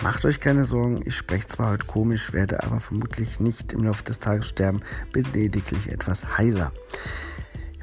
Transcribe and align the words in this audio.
Macht 0.00 0.24
euch 0.24 0.38
keine 0.38 0.64
Sorgen, 0.64 1.02
ich 1.04 1.16
spreche 1.16 1.48
zwar 1.48 1.72
heute 1.72 1.86
komisch, 1.86 2.32
werde 2.32 2.62
aber 2.62 2.78
vermutlich 2.78 3.40
nicht 3.40 3.72
im 3.72 3.82
Laufe 3.82 4.04
des 4.04 4.20
Tages 4.20 4.46
sterben, 4.46 4.80
bin 5.12 5.26
lediglich 5.32 5.90
etwas 5.90 6.38
heiser. 6.38 6.72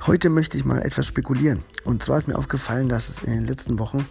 Heute 0.08 0.30
möchte 0.30 0.58
ich 0.58 0.64
mal 0.64 0.82
etwas 0.82 1.08
spekulieren. 1.08 1.64
Und 1.84 2.04
zwar 2.04 2.18
ist 2.18 2.30
mir 2.30 2.38
aufgefallen, 2.38 2.88
dass 2.88 3.10
es 3.10 3.22
in 3.22 3.34
den 3.34 3.46
letzten 3.46 3.80
Wochen 3.80 4.08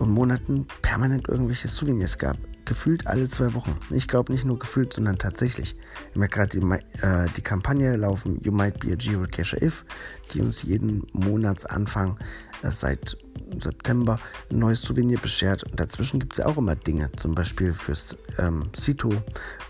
und 0.00 0.10
Monaten 0.10 0.66
permanent 0.82 1.28
irgendwelche 1.28 1.68
Souvenirs 1.68 2.18
gab. 2.18 2.38
Gefühlt 2.64 3.06
alle 3.06 3.28
zwei 3.28 3.54
Wochen. 3.54 3.78
Ich 3.90 4.08
glaube 4.08 4.32
nicht 4.32 4.44
nur 4.44 4.58
gefühlt, 4.58 4.92
sondern 4.92 5.18
tatsächlich. 5.18 5.76
Wir 6.12 6.22
haben 6.22 6.30
gerade 6.30 6.58
die, 6.58 7.02
äh, 7.06 7.28
die 7.36 7.42
Kampagne 7.42 7.94
laufen 7.94 8.40
You 8.42 8.50
Might 8.50 8.80
Be 8.80 8.92
a 8.92 8.96
Geocacher 8.96 9.62
If, 9.62 9.84
die 10.32 10.40
uns 10.40 10.62
jeden 10.62 11.06
Monatsanfang 11.12 12.18
äh, 12.62 12.70
seit 12.70 13.16
September 13.58 14.18
ein 14.50 14.58
neues 14.58 14.82
Souvenir 14.82 15.18
beschert. 15.18 15.64
Und 15.64 15.78
dazwischen 15.78 16.20
gibt 16.20 16.34
es 16.34 16.38
ja 16.38 16.46
auch 16.46 16.56
immer 16.56 16.76
Dinge, 16.76 17.10
zum 17.16 17.34
Beispiel 17.34 17.74
fürs 17.74 18.16
ähm, 18.38 18.70
Cito 18.76 19.10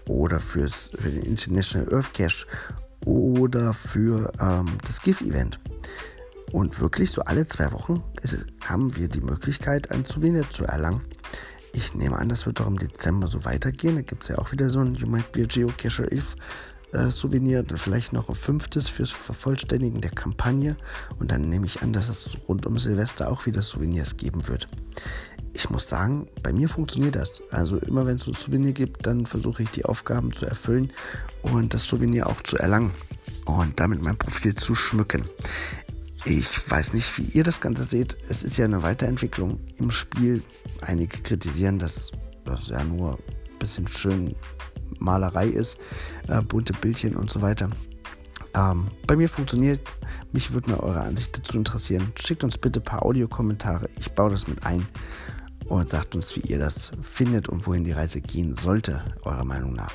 oder 0.06 0.38
fürs, 0.38 0.91
für 0.98 1.10
den 1.10 1.23
International 1.23 1.92
Earth 1.92 2.14
Cache 2.14 2.47
oder 3.05 3.74
für 3.74 4.33
ähm, 4.41 4.78
das 4.87 5.02
GIF-Event. 5.02 5.60
Und 6.52 6.78
wirklich 6.80 7.10
so 7.10 7.23
alle 7.23 7.47
zwei 7.47 7.73
Wochen 7.73 8.02
haben 8.66 8.97
wir 8.97 9.09
die 9.09 9.20
Möglichkeit, 9.20 9.91
ein 9.91 10.05
Souvenir 10.05 10.48
zu 10.50 10.64
erlangen. 10.64 11.02
Ich 11.72 11.95
nehme 11.95 12.16
an, 12.16 12.28
das 12.28 12.47
wird 12.47 12.61
doch 12.61 12.69
im 12.69 12.78
Dezember 12.78 13.27
so 13.27 13.45
weitergehen. 13.45 13.97
Da 13.97 14.02
gibt 14.02 14.22
es 14.22 14.28
ja 14.28 14.38
auch 14.38 14.52
wieder 14.52 14.70
so 14.70 14.78
ein 14.78 14.95
You 14.95 15.09
Might 15.09 15.33
Be 15.33 15.42
a 15.42 15.47
Geocacher 15.47 16.12
If 16.12 16.36
äh, 16.94 17.10
Souvenir. 17.10 17.62
Dann 17.62 17.78
vielleicht 17.78 18.12
noch 18.12 18.28
ein 18.28 18.34
fünftes 18.34 18.88
fürs 18.88 19.10
Vervollständigen 19.10 20.00
der 20.00 20.10
Kampagne. 20.10 20.76
Und 21.18 21.30
dann 21.30 21.48
nehme 21.48 21.66
ich 21.66 21.82
an, 21.82 21.92
dass 21.92 22.08
es 22.08 22.30
rund 22.48 22.66
um 22.66 22.78
Silvester 22.78 23.30
auch 23.30 23.46
wieder 23.46 23.62
Souvenirs 23.62 24.16
geben 24.16 24.48
wird. 24.48 24.69
Ich 25.52 25.70
muss 25.70 25.88
sagen, 25.88 26.27
bei 26.42 26.52
mir 26.52 26.69
funktioniert 26.69 27.14
das. 27.14 27.42
Also 27.50 27.78
immer 27.78 28.06
wenn 28.06 28.16
es 28.16 28.27
ein 28.27 28.34
Souvenir 28.34 28.72
gibt, 28.72 29.06
dann 29.06 29.27
versuche 29.27 29.62
ich 29.62 29.70
die 29.70 29.84
Aufgaben 29.84 30.32
zu 30.32 30.46
erfüllen 30.46 30.92
und 31.42 31.74
das 31.74 31.86
Souvenir 31.86 32.28
auch 32.28 32.42
zu 32.42 32.56
erlangen 32.56 32.92
und 33.44 33.78
damit 33.78 34.02
mein 34.02 34.16
Profil 34.16 34.54
zu 34.54 34.74
schmücken. 34.74 35.26
Ich 36.24 36.70
weiß 36.70 36.94
nicht, 36.94 37.19
wie 37.19 37.38
ihr 37.38 37.44
das 37.44 37.60
Ganze 37.60 37.84
seht. 37.84 38.16
Es 38.28 38.42
ist 38.42 38.56
ja 38.56 38.64
eine 38.64 38.82
Weiterentwicklung 38.82 39.60
im 39.78 39.91
Spiel. 39.91 40.42
Einige 40.80 41.19
kritisieren, 41.19 41.78
dass 41.78 42.12
das 42.44 42.69
ja 42.69 42.82
nur 42.82 43.12
ein 43.12 43.58
bisschen 43.58 43.86
schön 43.86 44.34
Malerei 45.05 45.48
ist, 45.48 45.78
äh, 46.28 46.41
bunte 46.41 46.72
Bildchen 46.72 47.16
und 47.16 47.30
so 47.30 47.42
weiter. 47.42 47.70
Ähm, 48.55 48.88
bei 49.06 49.16
mir 49.16 49.28
funktioniert. 49.28 49.98
Mich 50.33 50.52
würde 50.52 50.70
mal 50.70 50.80
eure 50.80 51.00
Ansicht 51.00 51.36
dazu 51.36 51.58
interessieren. 51.58 52.12
Schickt 52.16 52.44
uns 52.44 52.56
bitte 52.58 52.80
ein 52.80 52.84
paar 52.84 53.05
Audiokommentare. 53.05 53.88
Ich 53.98 54.12
baue 54.12 54.30
das 54.30 54.47
mit 54.47 54.64
ein 54.64 54.86
und 55.66 55.88
sagt 55.88 56.14
uns, 56.14 56.34
wie 56.36 56.41
ihr 56.41 56.58
das 56.58 56.92
findet 57.02 57.48
und 57.48 57.66
wohin 57.66 57.84
die 57.84 57.92
Reise 57.92 58.20
gehen 58.20 58.55
sollte, 58.55 59.02
eurer 59.22 59.44
Meinung 59.44 59.72
nach. 59.72 59.92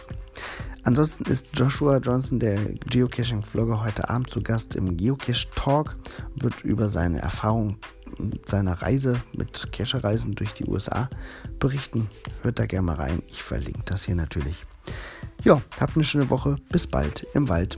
Ansonsten 0.84 1.26
ist 1.26 1.48
Joshua 1.54 1.98
Johnson, 1.98 2.40
der 2.40 2.58
Geocaching-Vlogger, 2.90 3.84
heute 3.84 4.10
Abend 4.10 4.30
zu 4.30 4.42
Gast 4.42 4.76
im 4.76 4.98
Geocache 4.98 5.48
Talk, 5.56 5.96
wird 6.36 6.64
über 6.64 6.90
seine 6.90 7.20
Erfahrung 7.20 7.78
seiner 8.46 8.82
Reise 8.82 9.22
mit 9.34 9.72
Cache-Reisen 9.72 10.36
durch 10.36 10.54
die 10.54 10.66
USA 10.66 11.10
berichten. 11.60 12.10
Hört 12.44 12.60
da 12.60 12.66
gerne 12.66 12.86
mal 12.86 12.96
rein. 12.96 13.24
Ich 13.30 13.44
verlinke 13.44 13.84
das 13.86 14.06
hier 14.06 14.16
natürlich. 14.16 14.66
Ja, 15.44 15.62
habt 15.80 15.96
eine 15.96 16.04
schöne 16.04 16.30
Woche. 16.30 16.58
Bis 16.70 16.88
bald 16.88 17.26
im 17.34 17.50
Wald. 17.50 17.78